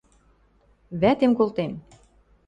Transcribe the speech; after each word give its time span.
–Вӓтем 1.01 1.31
колтем. 1.37 1.71